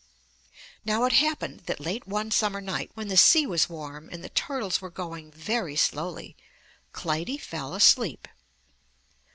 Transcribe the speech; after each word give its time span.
''Now 0.83 1.03
it 1.03 1.13
happened 1.13 1.59
that 1.67 1.79
late 1.79 2.07
one 2.07 2.31
summer 2.31 2.59
night, 2.59 2.89
when 2.95 3.07
the 3.07 3.15
sea 3.15 3.45
was 3.45 3.69
warm 3.69 4.09
and 4.11 4.23
the 4.23 4.29
turtles 4.29 4.81
were 4.81 4.89
going 4.89 5.29
very 5.31 5.75
slowly, 5.75 6.35
Clytie 6.91 7.37
fell 7.39 7.75
asleep. 7.75 8.27